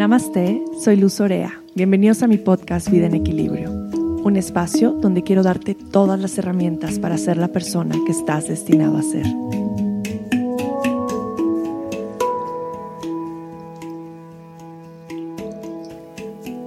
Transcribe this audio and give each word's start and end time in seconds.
Namaste, 0.00 0.64
soy 0.82 0.96
Luz 0.96 1.20
Orea. 1.20 1.62
Bienvenidos 1.74 2.22
a 2.22 2.26
mi 2.26 2.38
podcast 2.38 2.88
Vida 2.88 3.04
en 3.04 3.14
Equilibrio, 3.14 3.70
un 3.70 4.36
espacio 4.38 4.92
donde 4.92 5.22
quiero 5.22 5.42
darte 5.42 5.74
todas 5.74 6.18
las 6.18 6.38
herramientas 6.38 6.98
para 6.98 7.18
ser 7.18 7.36
la 7.36 7.48
persona 7.48 7.94
que 8.06 8.12
estás 8.12 8.48
destinado 8.48 8.96
a 8.96 9.02
ser. 9.02 9.26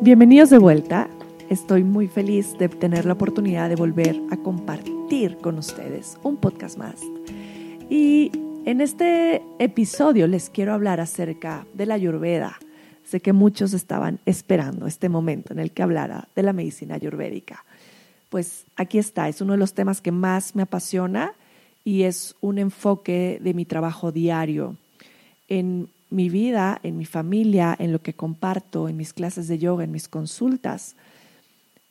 Bienvenidos 0.02 0.52
de 0.52 0.60
vuelta. 0.60 1.10
Estoy 1.50 1.84
muy 1.84 2.08
feliz 2.08 2.56
de 2.60 2.70
tener 2.70 3.08
la 3.08 3.14
oportunidad 3.14 3.68
de 3.68 3.76
volver 3.76 4.22
a 4.30 4.38
compartir 4.38 5.38
con 5.38 5.58
ustedes 5.58 6.20
un 6.22 6.38
podcast 6.38 6.78
más. 6.78 7.02
Y 7.90 8.32
en 8.66 8.80
este 8.80 9.42
episodio 9.58 10.28
les 10.28 10.52
quiero 10.52 10.72
hablar 10.72 11.00
acerca 11.00 11.66
de 11.74 11.88
la 11.88 11.96
ayurveda 11.96 12.60
Sé 13.06 13.20
que 13.20 13.34
muchos 13.34 13.74
estaban 13.74 14.20
esperando 14.26 14.88
este 14.88 15.10
momento 15.10 15.54
en 15.54 15.60
el 15.60 15.72
que 15.72 15.84
hablara 15.84 16.30
de 16.36 16.44
la 16.44 16.54
medicina 16.54 16.96
ayurvédica. 16.96 17.66
Pues 18.30 18.66
aquí 18.76 18.98
está, 18.98 19.30
es 19.30 19.42
uno 19.42 19.54
de 19.54 19.60
los 19.60 19.74
temas 19.74 20.02
que 20.02 20.12
más 20.12 20.56
me 20.56 20.64
apasiona 20.64 21.34
y 21.84 22.04
es 22.04 22.36
un 22.42 22.58
enfoque 22.58 23.40
de 23.42 23.54
mi 23.54 23.66
trabajo 23.66 24.12
diario 24.12 24.78
en 25.48 25.90
mi 26.10 26.30
vida, 26.30 26.80
en 26.84 26.98
mi 26.98 27.06
familia, 27.06 27.76
en 27.78 27.92
lo 27.92 28.02
que 28.02 28.14
comparto, 28.14 28.88
en 28.88 28.98
mis 28.98 29.14
clases 29.14 29.48
de 29.48 29.58
yoga, 29.58 29.84
en 29.84 29.92
mis 29.92 30.08
consultas. 30.08 30.96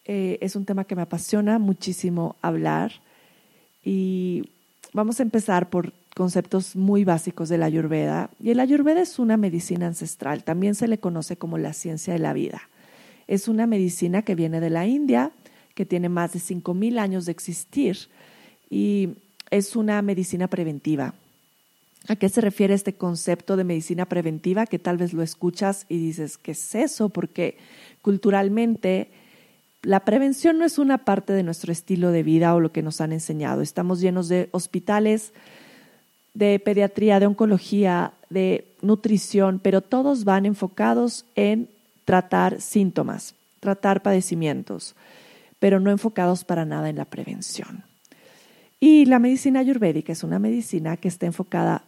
Eh, 0.05 0.39
es 0.41 0.57
un 0.57 0.65
tema 0.65 0.85
que 0.85 0.97
me 0.97 1.03
apasiona 1.03 1.59
muchísimo 1.59 2.37
hablar 2.41 2.93
y 3.85 4.51
vamos 4.93 5.21
a 5.21 5.25
empezar 5.25 5.71
por 5.71 5.93
conceptos 6.15 6.77
muy 6.77 7.05
básicos 7.05 7.49
de 7.49 7.59
la 7.59 7.67
ayurveda. 7.67 8.31
Y 8.41 8.51
el 8.51 8.61
ayurveda 8.61 9.01
es 9.01 9.19
una 9.19 9.37
medicina 9.37 9.87
ancestral, 9.87 10.45
también 10.45 10.75
se 10.75 10.89
le 10.89 10.99
conoce 10.99 11.37
como 11.37 11.59
la 11.59 11.73
ciencia 11.73 12.13
de 12.13 12.19
la 12.19 12.33
vida. 12.33 12.63
Es 13.29 13.49
una 13.49 13.67
medicina 13.67 14.23
que 14.23 14.35
viene 14.35 14.61
de 14.61 14.71
la 14.71 14.87
India, 14.87 15.33
que 15.75 15.87
tiene 15.87 16.09
más 16.09 16.33
de 16.33 16.41
5.000 16.41 16.99
años 16.99 17.25
de 17.25 17.33
existir 17.33 17.97
y 18.69 19.11
es 19.51 19.77
una 19.77 20.01
medicina 20.03 20.49
preventiva. 20.49 21.15
¿A 22.09 22.17
qué 22.17 22.29
se 22.29 22.41
refiere 22.41 22.75
este 22.75 22.95
concepto 22.95 23.57
de 23.57 23.65
medicina 23.65 24.07
preventiva? 24.07 24.67
Que 24.67 24.79
tal 24.79 24.97
vez 24.97 25.13
lo 25.13 25.23
escuchas 25.23 25.87
y 25.89 25.99
dices, 25.99 26.37
¿qué 26.37 26.53
es 26.53 26.75
eso? 26.75 27.11
Porque 27.11 27.57
culturalmente 28.03 29.09
la 29.83 30.01
prevención 30.01 30.59
no 30.59 30.65
es 30.65 30.79
una 30.79 30.99
parte 30.99 31.33
de 31.33 31.43
nuestro 31.43 31.73
estilo 31.73 32.11
de 32.11 32.23
vida 32.23 32.55
o 32.55 32.61
lo 32.61 32.73
que 32.73 32.83
nos 32.83 33.01
han 33.01 33.13
enseñado. 33.13 33.63
Estamos 33.63 34.01
llenos 34.01 34.29
de 34.29 34.49
hospitales, 34.53 35.33
de 36.35 36.59
pediatría, 36.59 37.21
de 37.21 37.27
oncología, 37.27 38.13
de 38.31 38.67
nutrición, 38.81 39.61
pero 39.63 39.81
todos 39.81 40.25
van 40.25 40.47
enfocados 40.47 41.25
en 41.35 41.69
tratar 42.05 42.61
síntomas, 42.61 43.35
tratar 43.61 44.03
padecimientos, 44.03 44.95
pero 45.59 45.79
no 45.79 45.91
enfocados 45.91 46.45
para 46.45 46.65
nada 46.65 46.89
en 46.89 46.97
la 46.97 47.05
prevención. 47.05 47.85
Y 48.81 49.05
la 49.05 49.19
medicina 49.19 49.61
ayurvédica 49.61 50.13
es 50.13 50.25
una 50.25 50.39
medicina 50.39 50.97
que 50.97 51.09
está 51.09 51.27
enfocada 51.27 51.85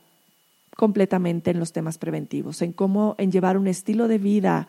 completamente 0.77 1.51
en 1.51 1.59
los 1.59 1.73
temas 1.73 1.99
preventivos, 1.99 2.63
en 2.63 2.73
cómo 2.73 3.15
en 3.19 3.33
llevar 3.33 3.57
un 3.59 3.67
estilo 3.67 4.07
de 4.07 4.19
vida 4.19 4.69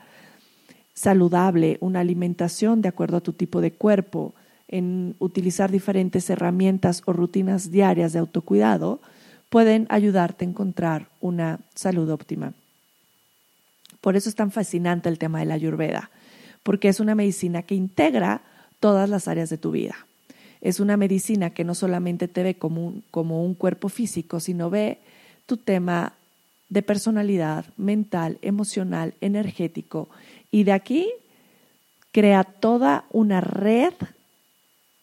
saludable, 0.94 1.78
una 1.82 2.00
alimentación 2.00 2.82
de 2.82 2.90
acuerdo 2.90 3.18
a 3.18 3.22
tu 3.22 3.34
tipo 3.34 3.62
de 3.62 3.72
cuerpo, 3.72 4.34
en 4.68 5.16
utilizar 5.20 5.70
diferentes 5.70 6.30
herramientas 6.30 7.04
o 7.06 7.14
rutinas 7.14 7.70
diarias 7.70 8.14
de 8.14 8.20
autocuidado 8.20 9.02
pueden 9.50 9.88
ayudarte 9.90 10.46
a 10.46 10.48
encontrar 10.48 11.10
una 11.22 11.60
salud 11.74 12.10
óptima. 12.10 12.54
Por 14.02 14.16
eso 14.16 14.30
es 14.30 14.36
tan 14.36 14.52
fascinante 14.52 15.10
el 15.10 15.18
tema 15.18 15.40
de 15.40 15.46
la 15.46 15.56
ayurveda, 15.56 16.12
porque 16.64 16.90
es 16.90 17.00
una 17.00 17.16
medicina 17.16 17.64
que 17.64 17.76
integra 17.76 18.42
todas 18.80 19.10
las 19.10 19.28
áreas 19.28 19.50
de 19.50 19.58
tu 19.58 19.72
vida. 19.72 19.96
Es 20.62 20.80
una 20.80 20.98
medicina 20.98 21.52
que 21.52 21.64
no 21.64 21.76
solamente 21.76 22.28
te 22.28 22.44
ve 22.44 22.56
como 22.56 22.86
un, 22.86 23.04
como 23.12 23.44
un 23.44 23.56
cuerpo 23.56 23.90
físico, 23.90 24.40
sino 24.40 24.70
ve 24.70 25.00
tu 25.46 25.58
tema 25.58 26.14
de 26.70 26.82
personalidad, 26.82 27.66
mental, 27.78 28.40
emocional, 28.42 29.14
energético. 29.22 30.10
Y 30.52 30.64
de 30.64 30.74
aquí 30.74 31.12
crea 32.12 32.44
toda 32.44 33.06
una 33.12 33.42
red 33.42 33.94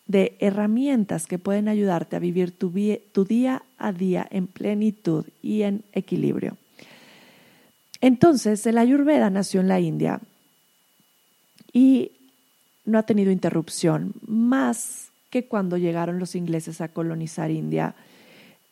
de 0.06 0.36
herramientas 0.40 1.26
que 1.26 1.38
pueden 1.38 1.68
ayudarte 1.68 2.16
a 2.16 2.20
vivir 2.20 2.52
tu, 2.52 2.70
día 2.70 3.62
a 3.78 3.92
día 3.92 4.26
en 4.30 4.46
plenitud 4.46 5.26
y 5.42 5.62
en 5.62 5.84
equilibrio. 5.92 6.56
Entonces, 8.00 8.66
el 8.66 8.78
Ayurveda 8.78 9.30
nació 9.30 9.60
en 9.60 9.68
la 9.68 9.80
India 9.80 10.20
y 11.72 12.12
no 12.84 12.98
ha 12.98 13.04
tenido 13.04 13.30
interrupción, 13.30 14.12
más 14.26 15.10
que 15.30 15.46
cuando 15.46 15.78
llegaron 15.78 16.18
los 16.18 16.34
ingleses 16.34 16.80
a 16.80 16.88
colonizar 16.88 17.50
India, 17.50 17.94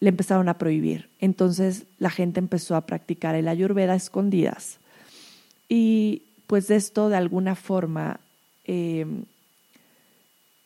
le 0.01 0.09
empezaron 0.09 0.49
a 0.49 0.59
prohibir. 0.59 1.09
Entonces 1.21 1.85
la 1.99 2.11
gente 2.11 2.41
empezó 2.41 2.75
a 2.75 2.87
practicar 2.87 3.35
el 3.35 3.49
ayurveda 3.49 3.93
a 3.93 3.97
escondidas. 3.97 4.79
Y 5.69 6.23
pues 6.47 6.71
esto 6.71 7.09
de 7.09 7.17
alguna 7.17 7.55
forma 7.55 8.19
eh, 8.65 9.07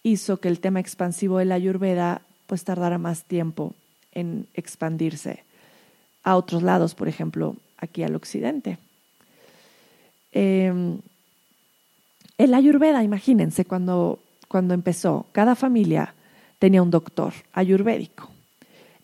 hizo 0.04 0.36
que 0.36 0.48
el 0.48 0.60
tema 0.60 0.78
expansivo 0.78 1.38
de 1.38 1.46
la 1.46 1.56
Ayurveda 1.56 2.22
pues 2.46 2.62
tardara 2.62 2.98
más 2.98 3.24
tiempo 3.24 3.74
en 4.12 4.46
expandirse 4.54 5.42
a 6.22 6.36
otros 6.36 6.62
lados, 6.62 6.94
por 6.94 7.08
ejemplo, 7.08 7.56
aquí 7.78 8.04
al 8.04 8.14
occidente. 8.14 8.78
Eh, 10.30 10.72
el 12.38 12.54
Ayurveda, 12.54 13.02
imagínense, 13.02 13.64
cuando, 13.64 14.20
cuando 14.48 14.74
empezó, 14.74 15.26
cada 15.32 15.54
familia 15.54 16.14
tenía 16.58 16.82
un 16.82 16.90
doctor 16.90 17.32
ayurvédico. 17.52 18.30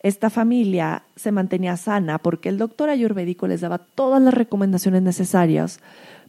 Esta 0.03 0.29
familia 0.29 1.03
se 1.15 1.31
mantenía 1.31 1.77
sana 1.77 2.17
porque 2.17 2.49
el 2.49 2.57
doctor 2.57 2.89
ayurvédico 2.89 3.47
les 3.47 3.61
daba 3.61 3.77
todas 3.77 4.21
las 4.21 4.33
recomendaciones 4.33 5.03
necesarias 5.03 5.79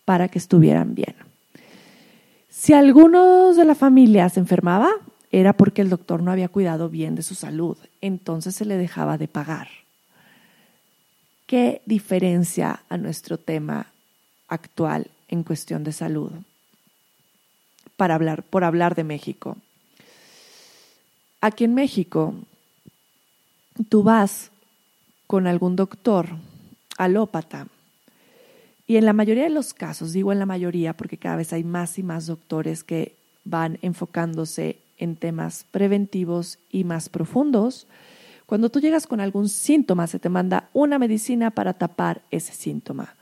para 0.04 0.28
que 0.28 0.38
estuvieran 0.38 0.94
bien. 0.94 1.31
Si 2.52 2.74
alguno 2.74 3.54
de 3.54 3.64
la 3.64 3.74
familia 3.74 4.28
se 4.28 4.38
enfermaba, 4.38 4.90
era 5.30 5.54
porque 5.54 5.80
el 5.80 5.88
doctor 5.88 6.22
no 6.22 6.30
había 6.30 6.50
cuidado 6.50 6.90
bien 6.90 7.14
de 7.14 7.22
su 7.22 7.34
salud, 7.34 7.78
entonces 8.02 8.54
se 8.54 8.66
le 8.66 8.76
dejaba 8.76 9.16
de 9.16 9.26
pagar. 9.26 9.68
¿Qué 11.46 11.80
diferencia 11.86 12.82
a 12.90 12.98
nuestro 12.98 13.38
tema 13.38 13.86
actual 14.48 15.06
en 15.28 15.44
cuestión 15.44 15.82
de 15.82 15.92
salud? 15.92 16.30
Para 17.96 18.16
hablar, 18.16 18.42
por 18.42 18.64
hablar 18.64 18.94
de 18.96 19.04
México. 19.04 19.56
Aquí 21.40 21.64
en 21.64 21.72
México, 21.72 22.34
tú 23.88 24.02
vas 24.02 24.50
con 25.26 25.46
algún 25.46 25.74
doctor 25.74 26.28
alópata 26.98 27.66
y 28.92 28.98
en 28.98 29.06
la 29.06 29.14
mayoría 29.14 29.44
de 29.44 29.48
los 29.48 29.72
casos, 29.72 30.12
digo 30.12 30.32
en 30.32 30.38
la 30.38 30.44
mayoría 30.44 30.92
porque 30.92 31.16
cada 31.16 31.36
vez 31.36 31.54
hay 31.54 31.64
más 31.64 31.98
y 31.98 32.02
más 32.02 32.26
doctores 32.26 32.84
que 32.84 33.16
van 33.42 33.78
enfocándose 33.80 34.80
en 34.98 35.16
temas 35.16 35.64
preventivos 35.70 36.58
y 36.70 36.84
más 36.84 37.08
profundos, 37.08 37.86
cuando 38.44 38.68
tú 38.68 38.80
llegas 38.80 39.06
con 39.06 39.22
algún 39.22 39.48
síntoma 39.48 40.06
se 40.08 40.18
te 40.18 40.28
manda 40.28 40.68
una 40.74 40.98
medicina 40.98 41.50
para 41.52 41.72
tapar 41.72 42.20
ese 42.30 42.52
síntoma. 42.52 43.14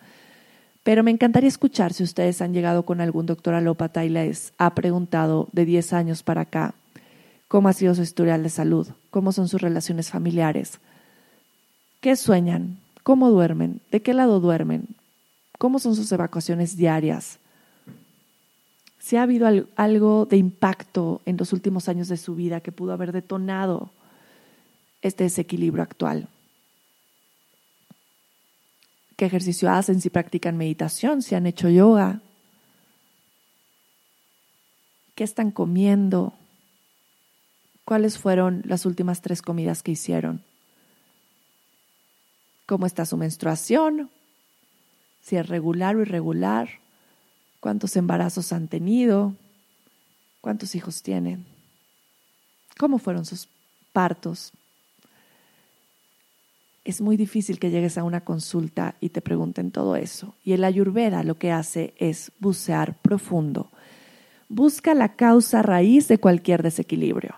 Pero 0.83 1.05
me 1.05 1.13
encantaría 1.13 1.47
escuchar 1.47 1.93
si 1.93 2.03
ustedes 2.03 2.43
han 2.43 2.53
llegado 2.53 2.85
con 2.85 3.01
algún 3.01 3.27
doctor 3.27 3.55
alópata 3.55 4.05
y 4.05 4.09
les 4.09 4.53
ha 4.59 4.75
preguntado 4.75 5.49
de 5.53 5.67
10 5.67 5.93
años 5.93 6.25
para 6.25 6.41
acá 6.41 6.75
cómo 7.47 7.69
ha 7.69 7.75
sido 7.75 7.95
su 7.95 8.03
historial 8.03 8.43
de 8.43 8.51
salud, 8.51 8.89
cómo 9.11 9.31
son 9.31 9.47
sus 9.47 9.61
relaciones 9.61 10.11
familiares, 10.11 10.81
qué 12.01 12.17
sueñan, 12.17 12.79
cómo 13.05 13.31
duermen, 13.31 13.81
de 13.93 14.03
qué 14.03 14.15
lado 14.15 14.41
duermen, 14.41 14.89
cómo 15.61 15.79
son 15.79 15.95
sus 15.95 16.11
evacuaciones 16.11 16.75
diarias, 16.75 17.39
si 18.99 19.17
ha 19.17 19.25
habido 19.25 19.47
algo 19.77 20.25
de 20.25 20.39
impacto 20.39 21.21
en 21.27 21.37
los 21.37 21.53
últimos 21.53 21.87
años 21.91 22.09
de 22.09 22.17
su 22.17 22.35
vida 22.35 22.63
que 22.63 22.73
pudo 22.73 22.95
haber 22.95 23.13
detonado 23.13 23.91
este 25.03 25.25
desequilibrio 25.25 25.83
actual. 25.83 26.29
¿Qué 29.17 29.27
ejercicio 29.27 29.71
hacen? 29.71 30.01
Si 30.01 30.09
practican 30.09 30.57
meditación, 30.57 31.21
si 31.21 31.35
han 31.35 31.45
hecho 31.45 31.69
yoga. 31.69 32.23
¿Qué 35.15 35.25
están 35.25 35.51
comiendo? 35.51 36.33
¿Cuáles 37.85 38.17
fueron 38.17 38.63
las 38.65 38.87
últimas 38.87 39.21
tres 39.21 39.43
comidas 39.43 39.83
que 39.83 39.93
hicieron? 39.93 40.43
¿Cómo 42.65 42.87
está 42.87 43.05
su 43.05 43.19
menstruación? 43.19 44.09
Si 45.21 45.37
es 45.37 45.49
regular 45.49 45.97
o 45.97 46.03
irregular, 46.03 46.69
cuántos 47.61 47.97
embarazos 47.97 48.53
han 48.53 48.69
tenido, 48.69 49.35
cuántos 50.41 50.75
hijos 50.75 51.03
tienen, 51.03 51.45
cómo 52.79 52.99
fueron 52.99 53.25
sus 53.25 53.49
partos. 53.93 54.53
es 56.83 57.01
muy 57.01 57.17
difícil 57.17 57.59
que 57.59 57.71
llegues 57.71 57.99
a 57.99 58.05
una 58.05 58.23
consulta 58.23 58.97
y 59.01 59.11
te 59.11 59.21
pregunten 59.21 59.71
todo 59.71 59.97
eso. 59.97 60.35
Y 60.43 60.55
el 60.55 60.65
ayurveda 60.65 61.23
lo 61.23 61.37
que 61.37 61.53
hace 61.53 61.93
es 61.99 62.33
bucear 62.41 62.97
profundo. 62.99 63.71
Busca 64.49 64.95
la 64.95 65.15
causa 65.15 65.63
raíz 65.63 66.09
de 66.09 66.19
cualquier 66.19 66.63
desequilibrio. 66.63 67.35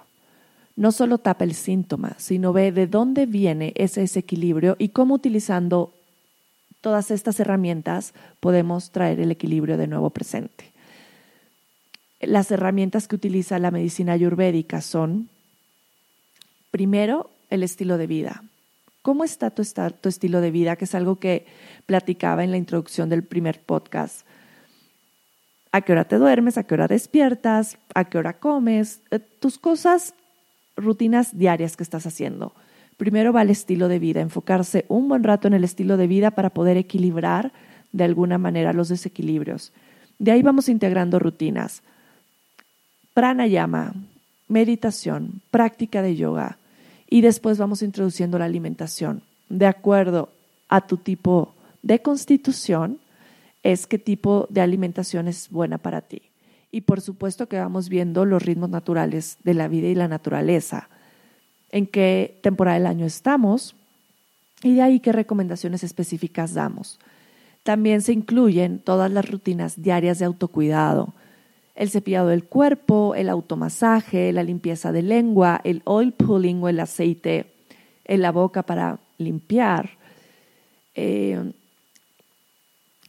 No 0.76 0.93
solo 0.93 1.19
tapa 1.19 1.44
el 1.44 1.55
síntoma, 1.55 2.14
sino 2.19 2.55
ve 2.55 2.73
de 2.73 2.87
dónde 2.87 3.26
viene 3.26 3.73
ese 3.76 4.00
desequilibrio 4.00 4.76
y 4.79 4.90
cómo 4.90 5.14
utilizando 5.14 5.93
todas 6.82 7.11
estas 7.11 7.40
herramientas 7.40 8.12
podemos 8.40 8.90
traer 8.90 9.20
el 9.20 9.31
equilibrio 9.31 9.79
de 9.79 9.87
nuevo 9.87 10.11
presente. 10.11 10.73
Las 12.20 12.50
herramientas 12.50 13.08
que 13.08 13.17
utiliza 13.17 13.58
la 13.58 13.70
medicina 13.70 14.12
ayurvédica 14.12 14.82
son, 14.82 15.31
primero, 16.70 17.31
el 17.49 17.62
estilo 17.62 17.96
de 17.96 18.06
vida. 18.06 18.44
¿Cómo 19.00 19.25
está 19.25 19.50
tu, 19.50 19.62
tu, 20.00 20.08
estilo 20.08 20.40
de 20.40 20.50
vida? 20.50 20.76
Que 20.76 20.84
es 20.84 20.94
algo 20.94 21.17
que 21.17 21.46
platicaba 21.87 22.44
en 22.44 22.50
la 22.50 22.56
introducción 22.56 23.08
del 23.08 23.25
primer 23.25 23.61
podcast. 23.61 24.26
¿A 25.73 25.81
qué 25.81 25.93
hora 25.93 26.05
te 26.05 26.19
duermes? 26.19 26.58
¿A 26.58 26.64
qué 26.64 26.75
hora 26.75 26.87
despiertas? 26.87 27.79
¿A 27.94 28.05
qué 28.05 28.19
hora 28.19 28.38
comes? 28.38 29.00
Eh, 29.11 29.19
tus 29.19 29.58
cosas, 29.58 30.14
rutinas 30.76 31.37
diarias 31.37 31.76
que 31.76 31.82
estás 31.82 32.06
haciendo. 32.06 32.52
Primero 32.97 33.33
va 33.33 33.43
el 33.43 33.50
estilo 33.50 33.89
de 33.89 33.99
vida, 33.99 34.21
enfocarse 34.21 34.85
un 34.89 35.09
buen 35.09 35.25
rato 35.25 35.49
en 35.49 35.55
el 35.55 35.65
estilo 35.65 35.97
de 35.97 36.06
vida 36.06 36.31
para 36.31 36.50
poder 36.50 36.77
equilibrar 36.77 37.53
de 37.93 38.05
alguna 38.05 38.39
manera 38.39 38.73
los 38.73 38.89
desequilibrios. 38.89 39.73
De 40.19 40.31
ahí 40.33 40.43
vamos 40.43 40.69
integrando 40.69 41.19
rutinas. 41.19 41.83
Pranayama, 43.15 43.94
meditación, 44.49 45.43
práctica 45.50 46.03
de 46.03 46.17
yoga, 46.17 46.59
y 47.09 47.21
después 47.21 47.59
vamos 47.59 47.83
introduciendo 47.83 48.39
la 48.39 48.47
alimentación. 48.47 49.23
De 49.49 49.67
acuerdo 49.67 50.31
a 50.69 50.81
tu 50.81 50.97
tipo 50.97 51.55
de 51.83 52.00
constitución, 52.00 52.99
es 53.62 53.87
qué 53.87 53.99
tipo 53.99 54.47
de 54.49 54.62
alimentación 54.62 55.29
es 55.29 55.50
buena 55.50 55.79
para 55.79 56.00
ti. 56.00 56.23
Y 56.71 56.83
por 56.83 57.03
supuesto 57.03 57.49
que 57.49 57.59
vamos 57.59 57.91
viendo 57.91 58.25
los 58.25 58.43
ritmos 58.43 58.71
naturales 58.71 59.37
de 59.44 59.53
la 59.53 59.69
vida 59.69 59.89
y 59.89 59.94
la 59.94 60.09
naturaleza, 60.09 60.89
en 61.73 61.87
qué 61.87 62.39
temporada 62.43 62.79
del 62.79 62.87
año 62.87 63.07
estamos 63.07 63.75
y 64.63 64.75
de 64.75 64.83
ahí 64.83 65.01
qué 65.01 65.11
recomendaciones 65.11 65.83
específicas 65.83 66.55
damos. 66.55 67.01
También 67.65 68.03
se 68.03 68.13
incluyen 68.13 68.79
todas 68.79 69.11
las 69.11 69.29
rutinas 69.29 69.81
diarias 69.81 70.19
de 70.19 70.27
autocuidado, 70.27 71.15
el 71.75 71.91
cepillado 71.91 72.29
del 72.29 72.45
cuerpo, 72.45 73.15
el 73.15 73.29
automasaje, 73.29 74.33
la 74.33 74.43
limpieza 74.43 74.93
de 74.93 75.03
lengua, 75.03 75.61
el 75.65 75.83
oil 75.85 76.13
pulling 76.13 76.63
o 76.63 76.69
el 76.69 76.81
aceite 76.81 77.53
en 78.05 78.21
la 78.21 78.31
boca 78.31 78.63
para 78.63 78.99
limpiar, 79.17 79.91
eh, 80.95 81.53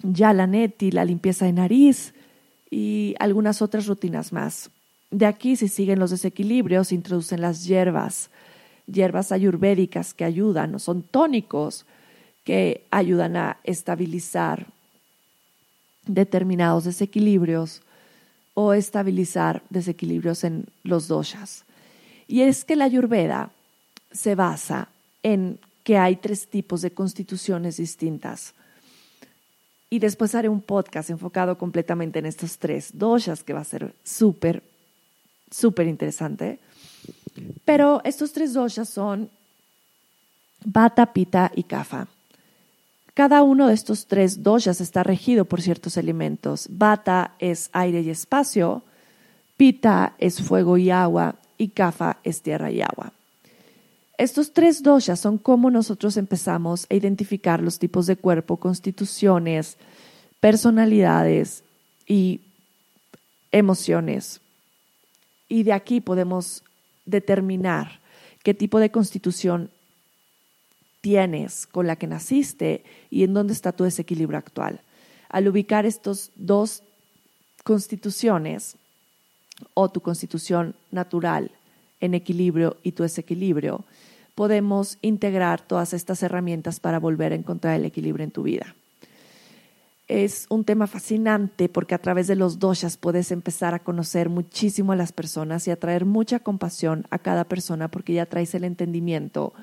ya 0.01 0.33
la 0.33 0.48
neti, 0.48 0.92
la 0.92 1.04
limpieza 1.04 1.45
de 1.45 1.54
nariz 1.54 2.13
y 2.69 3.16
algunas 3.19 3.62
otras 3.62 3.88
rutinas 3.88 4.31
más. 4.31 4.69
De 5.12 5.25
aquí, 5.25 5.56
si 5.56 5.68
siguen 5.68 6.00
los 6.00 6.12
desequilibrios, 6.12 6.88
se 6.88 6.95
introducen 6.95 7.42
las 7.42 7.66
hierbas, 7.66 8.30
hierbas 8.88 9.31
ayurvédicas 9.31 10.13
que 10.13 10.25
ayudan, 10.25 10.75
o 10.75 10.80
son 10.80 11.03
tónicos 11.03 11.85
que 12.44 12.85
ayudan 12.91 13.35
a 13.38 13.57
estabilizar 13.63 14.68
determinados 16.06 16.83
desequilibrios 16.83 17.81
o 18.53 18.74
estabilizar 18.74 19.63
desequilibrios 19.69 20.44
en 20.44 20.65
los 20.83 21.07
doshas. 21.07 21.63
Y 22.27 22.41
es 22.41 22.65
que 22.65 22.75
la 22.75 22.85
ayurveda 22.85 23.51
se 24.12 24.35
basa 24.35 24.89
en 25.24 25.59
que 25.83 25.97
hay 25.97 26.18
tres 26.18 26.47
tipos 26.47 26.81
de 26.81 26.91
constituciones 26.91 27.77
distintas. 27.77 28.53
Y 29.89 30.00
después 30.00 30.33
haré 30.33 30.50
un 30.50 30.62
podcast 30.62 31.09
enfocado 31.09 31.57
completamente 31.57 32.19
en 32.19 32.25
estos 32.25 32.57
tres 32.57 32.91
doshas, 32.94 33.44
que 33.44 33.53
va 33.53 33.62
a 33.62 33.65
ser 33.65 33.94
súper, 34.03 34.63
súper 35.51 35.88
interesante. 35.88 36.59
Pero 37.65 38.01
estos 38.03 38.33
tres 38.33 38.53
doshas 38.53 38.89
son 38.89 39.29
Vata, 40.65 41.13
Pita 41.13 41.51
y 41.55 41.63
Kapha. 41.63 42.07
Cada 43.13 43.44
uno 43.44 43.67
de 43.67 43.73
estos 43.73 44.07
tres 44.07 44.41
doshas 44.41 44.81
está 44.81 45.03
regido 45.03 45.45
por 45.45 45.61
ciertos 45.61 45.97
elementos. 45.97 46.67
Vata 46.69 47.35
es 47.39 47.69
aire 47.73 48.01
y 48.01 48.09
espacio, 48.09 48.83
Pita 49.55 50.15
es 50.17 50.41
fuego 50.41 50.77
y 50.77 50.89
agua 50.89 51.35
y 51.57 51.69
Kapha 51.69 52.17
es 52.23 52.41
tierra 52.41 52.71
y 52.71 52.81
agua. 52.81 53.13
Estos 54.17 54.53
tres 54.53 54.83
doshas 54.83 55.19
son 55.19 55.38
cómo 55.38 55.69
nosotros 55.69 56.17
empezamos 56.17 56.88
a 56.89 56.95
identificar 56.95 57.61
los 57.61 57.77
tipos 57.77 58.07
de 58.07 58.15
cuerpo, 58.15 58.57
constituciones, 58.57 59.77
personalidades 60.39 61.63
y 62.07 62.41
emociones. 63.51 64.41
Y 65.49 65.63
de 65.63 65.73
aquí 65.73 66.01
podemos 66.01 66.63
determinar 67.05 68.00
qué 68.44 68.53
tipo 68.53 68.79
de 68.79 68.91
constitución 68.91 69.69
tienes, 71.01 71.67
con 71.67 71.88
la 71.88 71.97
que 71.97 72.07
naciste 72.07 72.83
y 73.09 73.23
en 73.23 73.33
dónde 73.33 73.53
está 73.53 73.71
tu 73.73 73.83
desequilibrio 73.83 74.38
actual. 74.38 74.81
Al 75.29 75.47
ubicar 75.47 75.85
estos 75.85 76.31
dos 76.35 76.83
constituciones 77.63 78.77
o 79.73 79.89
tu 79.89 80.01
constitución 80.01 80.75
natural 80.91 81.51
en 82.00 82.13
equilibrio 82.13 82.77
y 82.83 82.94
tu 82.94 83.03
desequilibrio, 83.03 83.83
podemos 84.35 84.97
integrar 85.01 85.61
todas 85.61 85.94
estas 85.94 86.23
herramientas 86.23 86.79
para 86.79 86.99
volver 86.99 87.33
a 87.33 87.35
encontrar 87.35 87.75
el 87.75 87.85
equilibrio 87.85 88.23
en 88.23 88.31
tu 88.31 88.44
vida. 88.44 88.75
Es 90.07 90.47
un 90.50 90.65
tema 90.65 90.88
fascinante 90.88 91.69
porque 91.69 91.95
a 91.95 92.00
través 92.00 92.27
de 92.27 92.35
los 92.35 92.59
doshas 92.59 92.97
puedes 92.97 93.31
empezar 93.31 93.73
a 93.73 93.79
conocer 93.79 94.29
muchísimo 94.29 94.91
a 94.91 94.97
las 94.97 95.13
personas 95.13 95.67
y 95.67 95.71
atraer 95.71 96.05
mucha 96.05 96.39
compasión 96.39 97.07
a 97.09 97.19
cada 97.19 97.45
persona 97.45 97.89
porque 97.89 98.13
ya 98.13 98.25
traes 98.25 98.53
el 98.53 98.65
entendimiento 98.65 99.53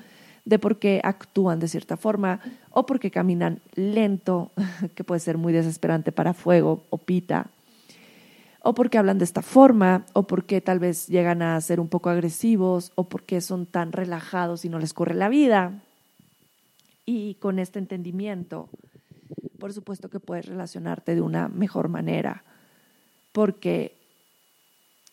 de 0.45 0.57
por 0.57 0.79
qué 0.79 0.99
actúan 1.03 1.59
de 1.59 1.67
cierta 1.67 1.95
forma 1.95 2.39
o 2.71 2.85
porque 2.87 3.11
caminan 3.11 3.61
lento, 3.75 4.51
que 4.95 5.03
puede 5.03 5.19
ser 5.19 5.37
muy 5.37 5.53
desesperante 5.53 6.11
para 6.11 6.33
fuego 6.33 6.85
o 6.89 6.97
pita, 6.97 7.51
o 8.63 8.73
porque 8.73 8.97
hablan 8.97 9.17
de 9.17 9.25
esta 9.25 9.41
forma, 9.41 10.05
o 10.13 10.23
porque 10.27 10.61
tal 10.61 10.79
vez 10.79 11.07
llegan 11.07 11.41
a 11.41 11.59
ser 11.61 11.79
un 11.79 11.87
poco 11.87 12.09
agresivos, 12.09 12.91
o 12.95 13.05
porque 13.05 13.41
son 13.41 13.65
tan 13.65 13.91
relajados 13.91 14.65
y 14.65 14.69
no 14.69 14.77
les 14.77 14.93
corre 14.93 15.15
la 15.15 15.29
vida. 15.29 15.81
Y 17.05 17.35
con 17.35 17.57
este 17.57 17.79
entendimiento, 17.79 18.69
por 19.61 19.73
supuesto 19.73 20.09
que 20.09 20.19
puedes 20.19 20.47
relacionarte 20.47 21.13
de 21.13 21.21
una 21.21 21.47
mejor 21.47 21.87
manera, 21.87 22.43
porque 23.31 23.95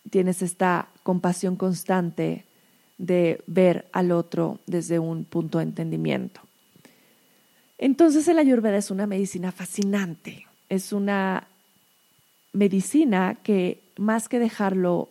tienes 0.09 0.41
esta 0.41 0.89
compasión 1.03 1.55
constante 1.57 2.47
de 2.97 3.45
ver 3.47 3.91
al 3.93 4.11
otro 4.11 4.59
desde 4.67 4.99
un 4.99 5.27
punto 5.27 5.59
de 5.59 5.65
entendimiento. 5.65 6.41
Entonces 7.77 8.27
el 8.27 8.39
ayurveda 8.39 8.79
es 8.79 8.91
una 8.91 9.07
medicina 9.07 9.53
fascinante, 9.53 10.47
es 10.71 10.95
una 10.95 11.47
medicina 12.55 13.37
que 13.43 13.83
más 13.99 14.31
que 14.31 14.39
dejarlo 14.39 15.11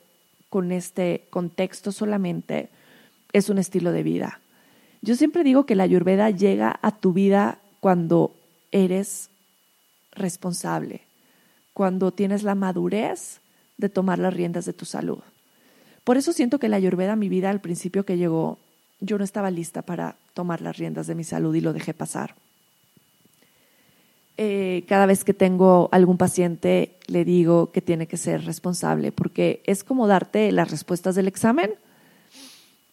con 0.49 0.71
este 0.71 1.27
contexto 1.29 1.91
solamente, 1.91 2.69
es 3.33 3.49
un 3.49 3.59
estilo 3.59 3.91
de 3.91 4.01
vida. 4.01 4.41
Yo 5.03 5.15
siempre 5.15 5.43
digo 5.43 5.67
que 5.67 5.75
la 5.75 5.83
ayurveda 5.83 6.31
llega 6.31 6.79
a 6.81 6.97
tu 6.97 7.13
vida 7.13 7.59
cuando 7.81 8.36
eres 8.71 9.29
responsable, 10.11 11.01
cuando 11.73 12.11
tienes 12.11 12.43
la 12.43 12.55
madurez 12.55 13.39
de 13.77 13.89
tomar 13.89 14.19
las 14.19 14.33
riendas 14.33 14.65
de 14.65 14.73
tu 14.73 14.85
salud. 14.85 15.19
Por 16.03 16.17
eso 16.17 16.33
siento 16.33 16.59
que 16.59 16.69
la 16.69 16.77
ayurveda, 16.77 17.15
mi 17.15 17.29
vida 17.29 17.49
al 17.49 17.61
principio 17.61 18.05
que 18.05 18.17
llegó, 18.17 18.57
yo 18.99 19.17
no 19.17 19.23
estaba 19.23 19.51
lista 19.51 19.81
para 19.81 20.15
tomar 20.33 20.61
las 20.61 20.77
riendas 20.77 21.07
de 21.07 21.15
mi 21.15 21.23
salud 21.23 21.53
y 21.53 21.61
lo 21.61 21.73
dejé 21.73 21.93
pasar. 21.93 22.35
Eh, 24.39 24.85
cada 24.87 25.07
vez 25.07 25.23
que 25.23 25.33
tengo 25.33 25.89
algún 25.91 26.17
paciente 26.17 26.91
le 27.07 27.25
digo 27.25 27.71
que 27.71 27.81
tiene 27.81 28.07
que 28.07 28.17
ser 28.17 28.45
responsable, 28.45 29.11
porque 29.11 29.61
es 29.65 29.83
como 29.83 30.07
darte 30.07 30.51
las 30.51 30.69
respuestas 30.69 31.15
del 31.15 31.27
examen, 31.27 31.71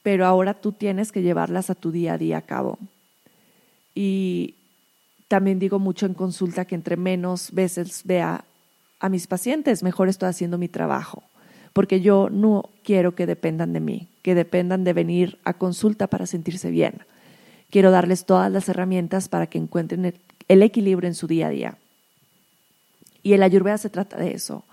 pero 0.02 0.26
ahora 0.26 0.54
tú 0.54 0.72
tienes 0.72 1.12
que 1.12 1.22
llevarlas 1.22 1.70
a 1.70 1.74
tu 1.74 1.90
día 1.90 2.14
a 2.14 2.18
día 2.18 2.38
a 2.38 2.42
cabo. 2.42 2.78
Y 3.94 4.54
también 5.28 5.58
digo 5.58 5.78
mucho 5.78 6.06
en 6.06 6.14
consulta 6.14 6.64
que 6.64 6.74
entre 6.74 6.96
menos 6.96 7.50
veces 7.52 8.02
vea 8.04 8.44
a 9.00 9.08
mis 9.08 9.26
pacientes, 9.26 9.82
mejor 9.82 10.08
estoy 10.08 10.28
haciendo 10.28 10.58
mi 10.58 10.68
trabajo 10.68 11.22
porque 11.74 12.00
yo 12.00 12.30
no 12.30 12.70
quiero 12.84 13.14
que 13.16 13.26
dependan 13.26 13.74
de 13.74 13.80
mí, 13.80 14.08
que 14.22 14.34
dependan 14.34 14.84
de 14.84 14.92
venir 14.94 15.38
a 15.44 15.54
consulta 15.54 16.06
para 16.06 16.24
sentirse 16.24 16.70
bien. 16.70 17.00
Quiero 17.68 17.90
darles 17.90 18.24
todas 18.24 18.50
las 18.50 18.68
herramientas 18.68 19.28
para 19.28 19.48
que 19.48 19.58
encuentren 19.58 20.14
el 20.46 20.62
equilibrio 20.62 21.08
en 21.08 21.16
su 21.16 21.26
día 21.26 21.48
a 21.48 21.50
día. 21.50 21.78
Y 23.24 23.32
el 23.32 23.42
ayurveda 23.42 23.76
se 23.76 23.90
trata 23.90 24.16
de 24.16 24.30
eso. 24.30 24.64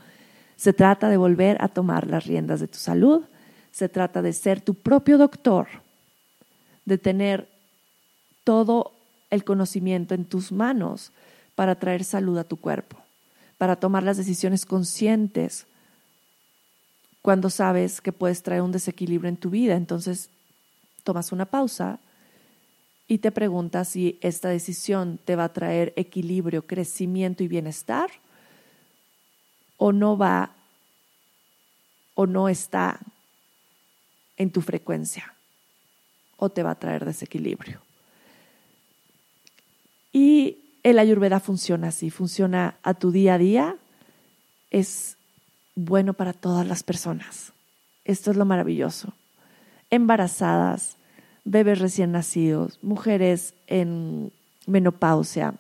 Se 0.56 0.74
trata 0.74 1.10
de 1.10 1.18
volver 1.18 1.58
a 1.60 1.70
tomar 1.70 2.06
las 2.06 2.28
riendas 2.28 2.60
de 2.60 2.68
tu 2.68 2.78
salud, 2.78 3.24
se 3.72 3.90
trata 3.90 4.22
de 4.22 4.32
ser 4.32 4.62
tu 4.62 4.76
propio 4.76 5.18
doctor, 5.18 5.68
de 6.86 7.00
tener 7.00 7.50
todo 8.44 8.92
el 9.32 9.44
conocimiento 9.44 10.14
en 10.14 10.26
tus 10.26 10.52
manos 10.52 11.12
para 11.56 11.76
traer 11.76 12.04
salud 12.04 12.38
a 12.38 12.44
tu 12.44 12.58
cuerpo, 12.58 12.98
para 13.58 13.76
tomar 13.76 14.04
las 14.04 14.18
decisiones 14.18 14.66
conscientes 14.66 15.66
cuando 17.22 17.50
sabes 17.50 18.02
que 18.02 18.12
puedes 18.12 18.44
traer 18.44 18.62
un 18.62 18.72
desequilibrio 18.72 19.30
en 19.30 19.38
tu 19.38 19.50
vida. 19.50 19.76
Entonces, 19.76 20.30
tomas 21.04 21.32
una 21.32 21.46
pausa 21.46 22.00
y 23.08 23.20
te 23.20 23.32
preguntas 23.32 23.90
si 23.90 24.18
esta 24.22 24.50
decisión 24.50 25.20
te 25.24 25.36
va 25.36 25.46
a 25.46 25.54
traer 25.54 25.94
equilibrio, 25.96 26.66
crecimiento 26.66 27.44
y 27.44 27.48
bienestar 27.48 28.10
o 29.78 29.92
no 29.92 30.18
va 30.18 30.52
o 32.16 32.26
no 32.26 32.50
está 32.50 33.00
en 34.38 34.52
tu 34.52 34.62
frecuencia 34.62 35.34
o 36.38 36.50
te 36.50 36.64
va 36.64 36.72
a 36.72 36.80
traer 36.80 37.06
desequilibrio. 37.06 37.91
El 40.84 41.00
ayurveda 41.00 41.40
funciona 41.40 41.90
así, 41.90 42.10
funciona 42.10 42.78
a 42.84 42.94
tu 42.94 43.12
día 43.12 43.36
a 43.36 43.38
día, 43.38 43.76
es 44.72 45.18
bueno 45.76 46.14
para 46.14 46.34
todas 46.34 46.68
las 46.68 46.84
personas. 46.84 47.54
Esto 48.06 48.32
es 48.32 48.38
lo 48.38 48.46
maravilloso. 48.46 49.14
Embarazadas, 49.90 50.98
bebés 51.44 51.80
recién 51.80 52.12
nacidos, 52.12 52.80
mujeres 52.82 53.54
en 53.68 54.32
menopausia, 54.66 55.56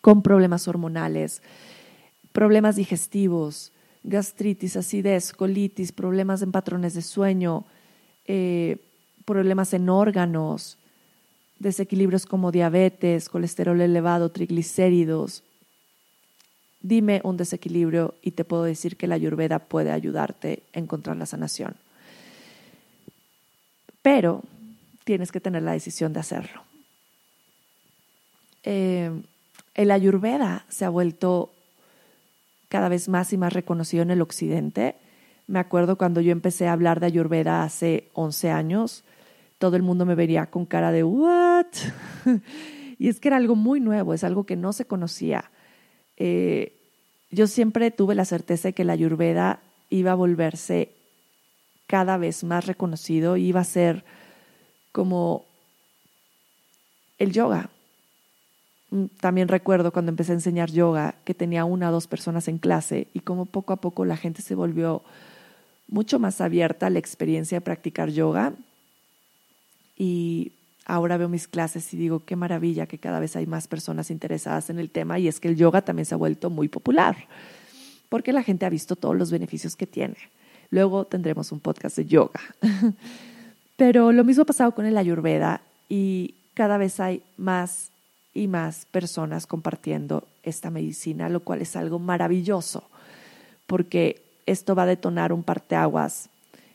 con 0.00 0.22
problemas 0.22 0.66
hormonales, 0.66 1.42
problemas 2.32 2.76
digestivos, 2.76 3.72
gastritis, 4.02 4.76
acidez, 4.76 5.32
colitis, 5.32 5.92
problemas 5.92 6.42
en 6.42 6.50
patrones 6.50 6.94
de 6.94 7.02
sueño, 7.02 7.64
eh, 8.26 8.78
problemas 9.24 9.72
en 9.74 9.88
órganos, 9.88 10.78
desequilibrios 11.62 12.26
como 12.26 12.50
diabetes, 12.50 13.28
colesterol 13.28 13.80
elevado, 13.80 14.30
triglicéridos. 14.30 15.44
Dime 16.80 17.20
un 17.22 17.36
desequilibrio 17.36 18.16
y 18.20 18.32
te 18.32 18.44
puedo 18.44 18.64
decir 18.64 18.96
que 18.96 19.06
la 19.06 19.14
ayurveda 19.14 19.60
puede 19.60 19.92
ayudarte 19.92 20.64
a 20.74 20.80
encontrar 20.80 21.16
la 21.16 21.26
sanación. 21.26 21.76
Pero 24.02 24.42
tienes 25.04 25.30
que 25.30 25.40
tener 25.40 25.62
la 25.62 25.72
decisión 25.72 26.12
de 26.12 26.20
hacerlo. 26.20 26.62
Eh, 28.64 29.10
el 29.74 29.90
ayurveda 29.92 30.64
se 30.68 30.84
ha 30.84 30.90
vuelto 30.90 31.52
cada 32.68 32.88
vez 32.88 33.08
más 33.08 33.32
y 33.32 33.38
más 33.38 33.52
reconocido 33.52 34.02
en 34.02 34.10
el 34.10 34.20
occidente. 34.20 34.96
Me 35.46 35.60
acuerdo 35.60 35.96
cuando 35.96 36.20
yo 36.20 36.32
empecé 36.32 36.66
a 36.66 36.72
hablar 36.72 36.98
de 36.98 37.06
ayurveda 37.06 37.62
hace 37.62 38.08
11 38.14 38.50
años, 38.50 39.04
todo 39.62 39.76
el 39.76 39.82
mundo 39.84 40.04
me 40.04 40.16
vería 40.16 40.46
con 40.46 40.66
cara 40.66 40.90
de 40.90 41.04
¿what? 41.04 41.66
y 42.98 43.08
es 43.08 43.20
que 43.20 43.28
era 43.28 43.36
algo 43.36 43.54
muy 43.54 43.78
nuevo, 43.78 44.12
es 44.12 44.24
algo 44.24 44.42
que 44.42 44.56
no 44.56 44.72
se 44.72 44.86
conocía. 44.86 45.52
Eh, 46.16 46.76
yo 47.30 47.46
siempre 47.46 47.92
tuve 47.92 48.16
la 48.16 48.24
certeza 48.24 48.66
de 48.66 48.72
que 48.72 48.82
la 48.82 48.94
ayurveda 48.94 49.60
iba 49.88 50.10
a 50.10 50.16
volverse 50.16 50.88
cada 51.86 52.16
vez 52.16 52.42
más 52.42 52.66
reconocido, 52.66 53.36
iba 53.36 53.60
a 53.60 53.64
ser 53.64 54.04
como 54.90 55.44
el 57.20 57.30
yoga. 57.30 57.70
Mm, 58.90 59.04
también 59.20 59.46
recuerdo 59.46 59.92
cuando 59.92 60.10
empecé 60.10 60.32
a 60.32 60.34
enseñar 60.34 60.72
yoga 60.72 61.14
que 61.24 61.34
tenía 61.34 61.64
una 61.64 61.90
o 61.90 61.92
dos 61.92 62.08
personas 62.08 62.48
en 62.48 62.58
clase 62.58 63.06
y 63.14 63.20
como 63.20 63.46
poco 63.46 63.72
a 63.72 63.80
poco 63.80 64.04
la 64.04 64.16
gente 64.16 64.42
se 64.42 64.56
volvió 64.56 65.04
mucho 65.86 66.18
más 66.18 66.40
abierta 66.40 66.88
a 66.88 66.90
la 66.90 66.98
experiencia 66.98 67.58
de 67.58 67.60
practicar 67.60 68.10
yoga 68.10 68.54
y 70.02 70.50
ahora 70.84 71.16
veo 71.16 71.28
mis 71.28 71.46
clases 71.46 71.94
y 71.94 71.96
digo, 71.96 72.24
qué 72.24 72.34
maravilla 72.34 72.88
que 72.88 72.98
cada 72.98 73.20
vez 73.20 73.36
hay 73.36 73.46
más 73.46 73.68
personas 73.68 74.10
interesadas 74.10 74.68
en 74.68 74.80
el 74.80 74.90
tema 74.90 75.20
y 75.20 75.28
es 75.28 75.38
que 75.38 75.46
el 75.46 75.54
yoga 75.54 75.82
también 75.82 76.06
se 76.06 76.14
ha 76.14 76.16
vuelto 76.16 76.50
muy 76.50 76.66
popular, 76.66 77.28
porque 78.08 78.32
la 78.32 78.42
gente 78.42 78.66
ha 78.66 78.68
visto 78.68 78.96
todos 78.96 79.16
los 79.16 79.30
beneficios 79.30 79.76
que 79.76 79.86
tiene. 79.86 80.16
Luego 80.70 81.04
tendremos 81.04 81.52
un 81.52 81.60
podcast 81.60 81.96
de 81.98 82.06
yoga. 82.06 82.40
Pero 83.76 84.10
lo 84.10 84.24
mismo 84.24 84.42
ha 84.42 84.46
pasado 84.46 84.74
con 84.74 84.86
el 84.86 84.98
ayurveda 84.98 85.60
y 85.88 86.34
cada 86.54 86.78
vez 86.78 86.98
hay 86.98 87.22
más 87.36 87.92
y 88.34 88.48
más 88.48 88.86
personas 88.86 89.46
compartiendo 89.46 90.26
esta 90.42 90.70
medicina, 90.70 91.28
lo 91.28 91.44
cual 91.44 91.62
es 91.62 91.76
algo 91.76 92.00
maravilloso, 92.00 92.82
porque 93.68 94.20
esto 94.46 94.74
va 94.74 94.82
a 94.82 94.86
detonar 94.86 95.32
un 95.32 95.44
parteaguas 95.44 96.28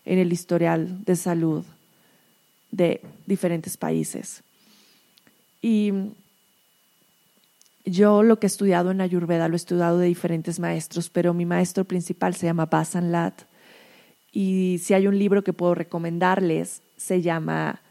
en 0.06 0.18
el 0.18 0.32
historial 0.32 1.04
de 1.04 1.18
salud 1.18 1.66
de 2.72 3.02
diferentes 3.26 3.78
países. 3.78 4.44
Y 5.62 5.94
yo 7.86 8.22
lo 8.24 8.40
que 8.40 8.48
he 8.48 8.50
estudiado 8.50 8.92
en 8.92 9.02
Ayurveda 9.02 9.48
lo 9.48 9.56
he 9.56 9.58
estudiado 9.58 9.98
de 9.98 10.08
diferentes 10.08 10.60
maestros, 10.60 11.10
pero 11.10 11.34
mi 11.34 11.46
maestro 11.46 11.86
principal 11.86 12.36
se 12.36 12.46
llama 12.46 12.66
Basan 12.66 13.12
Lat. 13.12 13.44
Y 14.32 14.80
si 14.84 14.94
hay 14.94 15.08
un 15.08 15.18
libro 15.18 15.44
que 15.44 15.54
puedo 15.54 15.74
recomendarles, 15.74 16.82
se 16.98 17.22
llama 17.22 17.82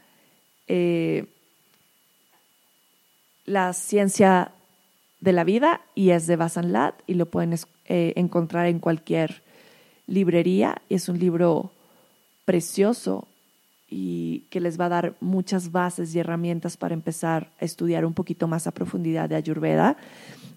eh, 0.67 1.25
La 3.45 3.73
ciencia 3.73 4.51
de 5.19 5.33
la 5.33 5.43
vida 5.43 5.81
y 5.95 6.11
es 6.11 6.27
de 6.27 6.35
Basan 6.35 6.71
Lat 6.71 7.01
y 7.07 7.15
lo 7.15 7.25
pueden 7.25 7.55
eh, 7.85 8.13
encontrar 8.15 8.67
en 8.67 8.79
cualquier 8.79 9.41
librería. 10.05 10.81
Es 10.89 11.09
un 11.09 11.17
libro 11.17 11.71
precioso 12.45 13.27
y 13.89 14.41
que 14.49 14.59
les 14.59 14.77
va 14.79 14.85
a 14.85 14.89
dar 14.89 15.15
muchas 15.21 15.71
bases 15.71 16.13
y 16.13 16.19
herramientas 16.19 16.77
para 16.77 16.93
empezar 16.93 17.49
a 17.59 17.65
estudiar 17.65 18.05
un 18.05 18.13
poquito 18.13 18.47
más 18.47 18.67
a 18.67 18.71
profundidad 18.71 19.27
de 19.29 19.35
Ayurveda. 19.35 19.97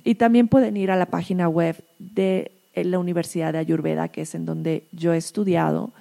Y 0.02 0.16
también 0.16 0.48
pueden 0.48 0.76
ir 0.76 0.90
a 0.90 0.96
la 0.96 1.06
página 1.06 1.48
web 1.48 1.82
de 1.98 2.50
eh, 2.74 2.84
la 2.84 2.98
Universidad 2.98 3.52
de 3.52 3.58
Ayurveda, 3.58 4.08
que 4.08 4.22
es 4.22 4.34
en 4.34 4.46
donde 4.46 4.88
yo 4.90 5.12
he 5.12 5.16
estudiado, 5.16 5.92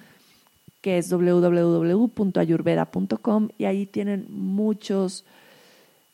que 0.80 0.98
es 0.98 1.08
www.ayurveda.com 1.10 3.48
y 3.58 3.66
ahí 3.66 3.86
tienen 3.86 4.26
muchos 4.28 5.24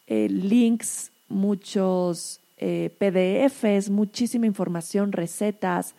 eh, 0.07 0.29
links, 0.29 1.13
muchos 1.29 2.41
eh, 2.59 2.91
PDFs, 2.99 3.89
muchísima 3.91 4.47
información, 4.47 5.13
recetas 5.13 5.95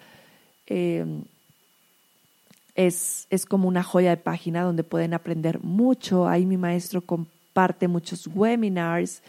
es, 2.77 3.27
como 3.49 3.67
una 3.67 3.83
joya 3.83 4.11
de 4.11 4.17
página 4.17 4.61
donde 4.61 4.83
pueden 4.83 5.13
aprender 5.13 5.59
mucho. 5.61 6.27
Ahí 6.27 6.45
mi 6.45 6.57
maestro 6.57 7.01
comparte 7.01 7.87
muchos 7.87 8.27
webinars 8.27 9.23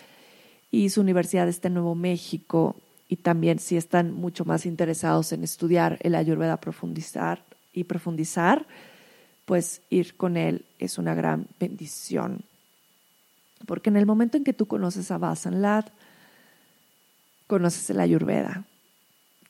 y 0.70 0.90
su 0.90 1.00
universidad 1.00 1.48
está 1.48 1.68
en 1.68 1.74
Nuevo 1.74 1.94
México. 1.94 2.76
Y 3.08 3.16
también 3.16 3.58
si 3.58 3.78
están 3.78 4.12
mucho 4.12 4.44
más 4.44 4.66
interesados 4.66 5.32
en 5.32 5.42
estudiar 5.42 5.98
el 6.02 6.14
Ayurveda 6.14 6.58
profundizar 6.58 7.42
y 7.72 7.84
profundizar, 7.84 8.66
pues 9.46 9.80
ir 9.88 10.14
con 10.16 10.36
él 10.36 10.66
es 10.78 10.98
una 10.98 11.14
gran 11.14 11.46
bendición. 11.58 12.42
Porque 13.66 13.88
en 13.88 13.96
el 13.96 14.04
momento 14.04 14.36
en 14.36 14.44
que 14.44 14.52
tú 14.52 14.66
conoces 14.66 15.10
a 15.10 15.16
Vasanlad, 15.16 15.86
conoces 17.46 17.88
el 17.88 18.00
Ayurveda. 18.00 18.66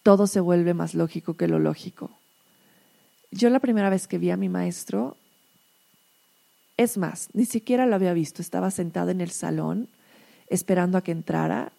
Todo 0.05 0.29
se 0.29 0.39
vuelve 0.39 0.73
más 0.73 0.95
lógico 0.95 1.35
que 1.35 1.49
lo 1.49 1.59
lógico. 1.59 2.18
Yo 3.31 3.51
la 3.51 3.61
primera 3.61 3.91
vez 3.91 4.07
que 4.07 4.19
vi 4.19 4.31
a 4.31 4.37
mi 4.37 4.49
maestro, 4.49 5.17
es 6.77 6.97
más, 6.97 7.29
ni 7.33 7.45
siquiera 7.45 7.87
lo 7.87 7.95
había 7.95 8.13
visto, 8.13 8.41
estaba 8.41 8.71
sentada 8.71 9.11
en 9.11 9.21
el 9.21 9.31
salón 9.31 9.89
esperando 10.51 10.99
a 10.99 11.03
que 11.03 11.13
entrara, 11.13 11.73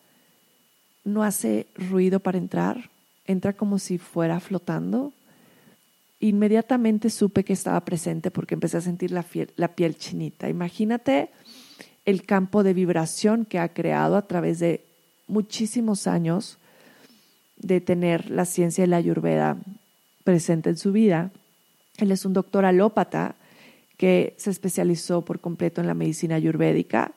no 1.04 1.24
hace 1.24 1.68
ruido 1.76 2.20
para 2.20 2.38
entrar, 2.38 2.90
entra 3.26 3.54
como 3.54 3.80
si 3.80 3.98
fuera 3.98 4.40
flotando. 4.40 5.14
Inmediatamente 6.20 7.10
supe 7.10 7.44
que 7.44 7.54
estaba 7.54 7.80
presente 7.82 8.32
porque 8.32 8.54
empecé 8.54 8.78
a 8.78 8.82
sentir 8.82 9.12
la 9.12 9.24
piel, 9.24 9.98
chinita. 9.98 10.50
Imagínate 10.50 11.30
el 12.06 12.26
campo 12.26 12.64
de 12.64 12.74
vibración 12.74 13.46
que 13.46 13.60
ha 13.60 13.70
creado 13.70 14.18
a 14.18 14.28
través 14.28 14.60
de 14.60 14.84
muchísimos 15.28 16.08
años 16.08 16.58
de 17.58 17.82
tener 17.82 18.30
la 18.30 18.46
ciencia 18.46 18.84
de 18.84 18.88
la 18.88 18.98
ayurveda 18.98 19.58
presente 20.24 20.70
en 20.70 20.78
su 20.78 20.92
vida. 20.92 21.32
Él 22.02 22.12
es 22.12 22.26
un 22.26 22.34
doctor 22.34 22.66
alópata 22.66 23.36
que 23.98 24.34
se 24.38 24.50
especializó 24.50 25.24
por 25.24 25.40
completo 25.40 25.82
en 25.82 25.88
la 25.88 25.94
medicina 25.94 26.36
ayurvédica 26.36 27.12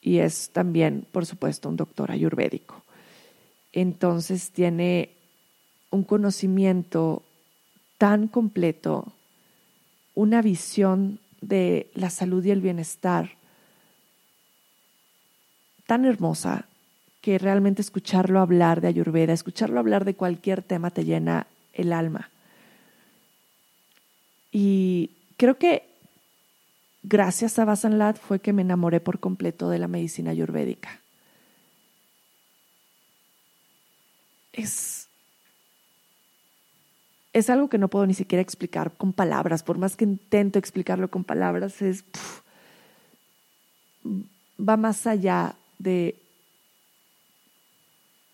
y 0.00 0.18
es 0.18 0.50
también, 0.50 1.06
por 1.12 1.26
supuesto, 1.26 1.68
un 1.68 1.76
doctor 1.76 2.10
ayurvédico. 2.10 2.82
Entonces 3.72 4.50
tiene 4.50 5.10
un 5.90 6.04
conocimiento 6.04 7.22
tan 7.98 8.28
completo, 8.28 9.12
una 10.14 10.40
visión 10.40 11.18
de 11.40 11.90
la 11.94 12.10
salud 12.10 12.44
y 12.44 12.50
el 12.50 12.60
bienestar 12.60 13.32
tan 15.86 16.04
hermosa 16.04 16.66
que 17.20 17.38
realmente 17.38 17.82
escucharlo 17.82 18.40
hablar 18.40 18.80
de 18.80 18.88
Ayurveda, 18.88 19.32
escucharlo 19.32 19.78
hablar 19.78 20.04
de 20.04 20.14
cualquier 20.14 20.62
tema 20.62 20.90
te 20.90 21.04
llena 21.04 21.46
el 21.74 21.92
alma. 21.92 22.30
Y 24.52 25.10
creo 25.36 25.58
que 25.58 25.84
gracias 27.02 27.58
a 27.58 27.64
Basanlat 27.64 28.18
fue 28.18 28.40
que 28.40 28.52
me 28.52 28.62
enamoré 28.62 29.00
por 29.00 29.20
completo 29.20 29.70
de 29.70 29.78
la 29.78 29.88
medicina 29.88 30.30
ayurvédica. 30.30 31.00
Es, 34.52 35.08
es 37.32 37.48
algo 37.50 37.68
que 37.68 37.78
no 37.78 37.88
puedo 37.88 38.06
ni 38.06 38.14
siquiera 38.14 38.42
explicar 38.42 38.92
con 38.96 39.12
palabras, 39.12 39.62
por 39.62 39.78
más 39.78 39.96
que 39.96 40.04
intento 40.04 40.58
explicarlo 40.58 41.08
con 41.08 41.24
palabras, 41.24 41.80
es 41.82 42.04
va 44.04 44.76
más 44.76 45.06
allá 45.06 45.54
de 45.78 46.16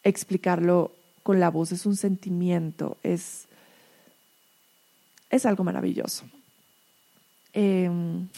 explicarlo 0.02 0.92
con 1.22 1.40
la 1.40 1.50
voz, 1.50 1.72
es 1.72 1.86
un 1.86 1.96
sentimiento, 1.96 2.96
es, 3.02 3.45
es 5.36 5.46
algo 5.46 5.64
maravilloso. 5.64 6.24
Em, 7.52 8.28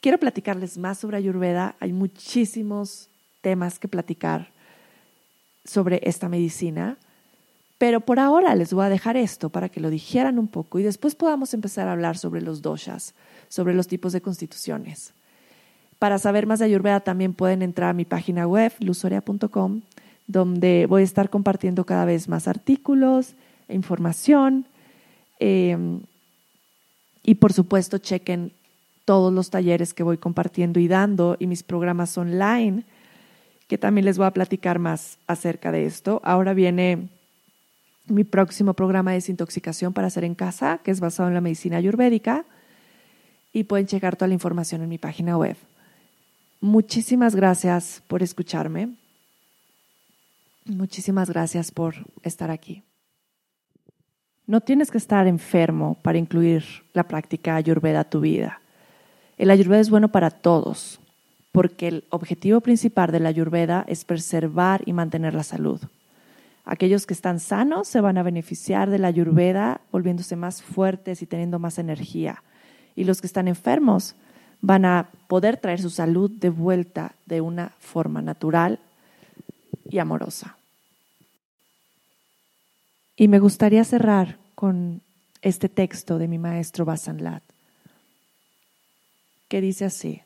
quiero 0.00 0.18
platicarles 0.18 0.78
más 0.78 0.98
sobre 0.98 1.16
Ayurveda, 1.16 1.76
hay 1.80 1.92
muchísimos 1.92 3.08
temas 3.40 3.78
que 3.78 3.88
platicar 3.88 4.50
sobre 5.64 6.00
esta 6.04 6.28
medicina, 6.28 6.96
pero 7.76 8.00
por 8.00 8.18
ahora 8.18 8.54
les 8.54 8.72
voy 8.72 8.84
a 8.84 8.88
dejar 8.88 9.16
esto 9.16 9.50
para 9.50 9.68
que 9.68 9.80
lo 9.80 9.90
dijeran 9.90 10.38
un 10.38 10.48
poco 10.48 10.78
y 10.78 10.82
después 10.82 11.14
podamos 11.14 11.54
empezar 11.54 11.88
a 11.88 11.92
hablar 11.92 12.16
sobre 12.16 12.40
los 12.40 12.62
doshas, 12.62 13.14
sobre 13.48 13.74
los 13.74 13.86
tipos 13.86 14.12
de 14.12 14.20
constituciones. 14.20 15.14
Para 15.98 16.18
saber 16.18 16.46
más 16.46 16.60
de 16.60 16.66
Ayurveda 16.66 17.00
también 17.00 17.34
pueden 17.34 17.62
entrar 17.62 17.90
a 17.90 17.92
mi 17.92 18.04
página 18.04 18.46
web, 18.46 18.72
lusoria.com, 18.80 19.82
donde 20.26 20.86
voy 20.86 21.02
a 21.02 21.04
estar 21.04 21.28
compartiendo 21.30 21.84
cada 21.84 22.04
vez 22.04 22.28
más 22.28 22.48
artículos, 22.48 23.34
e 23.68 23.74
información. 23.74 24.66
Em, 25.38 26.00
y 27.28 27.34
por 27.34 27.52
supuesto, 27.52 27.98
chequen 27.98 28.52
todos 29.04 29.30
los 29.30 29.50
talleres 29.50 29.92
que 29.92 30.02
voy 30.02 30.16
compartiendo 30.16 30.80
y 30.80 30.88
dando 30.88 31.36
y 31.38 31.46
mis 31.46 31.62
programas 31.62 32.16
online, 32.16 32.84
que 33.66 33.76
también 33.76 34.06
les 34.06 34.16
voy 34.16 34.26
a 34.26 34.30
platicar 34.30 34.78
más 34.78 35.18
acerca 35.26 35.70
de 35.70 35.84
esto. 35.84 36.22
Ahora 36.24 36.54
viene 36.54 37.10
mi 38.06 38.24
próximo 38.24 38.72
programa 38.72 39.10
de 39.10 39.18
desintoxicación 39.18 39.92
para 39.92 40.06
hacer 40.06 40.24
en 40.24 40.34
casa, 40.34 40.80
que 40.82 40.90
es 40.90 41.00
basado 41.00 41.28
en 41.28 41.34
la 41.34 41.42
medicina 41.42 41.76
ayurvédica, 41.76 42.46
y 43.52 43.64
pueden 43.64 43.86
checar 43.86 44.16
toda 44.16 44.28
la 44.28 44.34
información 44.34 44.80
en 44.80 44.88
mi 44.88 44.96
página 44.96 45.36
web. 45.36 45.58
Muchísimas 46.62 47.36
gracias 47.36 48.02
por 48.06 48.22
escucharme. 48.22 48.94
Muchísimas 50.64 51.28
gracias 51.28 51.72
por 51.72 51.94
estar 52.22 52.50
aquí. 52.50 52.87
No 54.48 54.62
tienes 54.62 54.90
que 54.90 54.96
estar 54.96 55.26
enfermo 55.26 55.98
para 56.00 56.16
incluir 56.16 56.64
la 56.94 57.06
práctica 57.06 57.54
ayurveda 57.54 58.00
a 58.00 58.08
tu 58.08 58.20
vida. 58.20 58.62
El 59.36 59.50
ayurveda 59.50 59.78
es 59.78 59.90
bueno 59.90 60.08
para 60.08 60.30
todos, 60.30 61.00
porque 61.52 61.86
el 61.86 62.04
objetivo 62.08 62.62
principal 62.62 63.12
de 63.12 63.20
la 63.20 63.28
ayurveda 63.28 63.84
es 63.86 64.06
preservar 64.06 64.80
y 64.86 64.94
mantener 64.94 65.34
la 65.34 65.42
salud. 65.42 65.82
Aquellos 66.64 67.04
que 67.04 67.12
están 67.12 67.40
sanos 67.40 67.88
se 67.88 68.00
van 68.00 68.16
a 68.16 68.22
beneficiar 68.22 68.88
de 68.88 68.98
la 68.98 69.08
ayurveda 69.08 69.82
volviéndose 69.92 70.34
más 70.34 70.62
fuertes 70.62 71.20
y 71.20 71.26
teniendo 71.26 71.58
más 71.58 71.78
energía. 71.78 72.42
Y 72.96 73.04
los 73.04 73.20
que 73.20 73.26
están 73.26 73.48
enfermos 73.48 74.16
van 74.62 74.86
a 74.86 75.10
poder 75.26 75.58
traer 75.58 75.82
su 75.82 75.90
salud 75.90 76.30
de 76.30 76.48
vuelta 76.48 77.16
de 77.26 77.42
una 77.42 77.72
forma 77.80 78.22
natural 78.22 78.80
y 79.90 79.98
amorosa. 79.98 80.57
Y 83.20 83.26
me 83.26 83.40
gustaría 83.40 83.82
cerrar 83.82 84.38
con 84.54 85.02
este 85.42 85.68
texto 85.68 86.18
de 86.18 86.28
mi 86.28 86.38
maestro 86.38 86.84
Basanlat, 86.84 87.42
que 89.48 89.60
dice 89.60 89.86
así, 89.86 90.22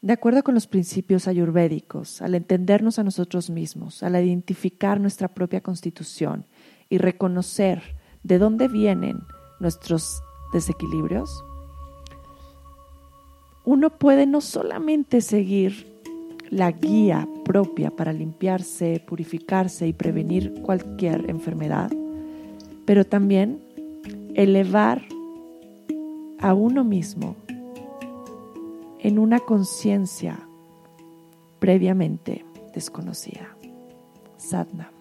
de 0.00 0.14
acuerdo 0.14 0.42
con 0.42 0.54
los 0.54 0.66
principios 0.66 1.28
ayurvédicos, 1.28 2.22
al 2.22 2.34
entendernos 2.34 2.98
a 2.98 3.04
nosotros 3.04 3.50
mismos, 3.50 4.02
al 4.02 4.16
identificar 4.16 5.00
nuestra 5.00 5.28
propia 5.28 5.60
constitución 5.60 6.46
y 6.88 6.96
reconocer 6.96 7.82
de 8.22 8.38
dónde 8.38 8.68
vienen 8.68 9.18
nuestros 9.60 10.22
desequilibrios, 10.54 11.44
uno 13.66 13.90
puede 13.90 14.24
no 14.24 14.40
solamente 14.40 15.20
seguir 15.20 16.00
la 16.48 16.72
guía 16.72 17.28
propia 17.44 17.90
para 17.90 18.12
limpiarse, 18.12 19.02
purificarse 19.06 19.86
y 19.86 19.92
prevenir 19.92 20.54
cualquier 20.62 21.28
enfermedad, 21.28 21.90
pero 22.84 23.04
también 23.04 23.60
elevar 24.34 25.02
a 26.38 26.54
uno 26.54 26.84
mismo 26.84 27.36
en 29.00 29.18
una 29.18 29.40
conciencia 29.40 30.38
previamente 31.58 32.44
desconocida. 32.74 33.56
Sadhana. 34.36 34.91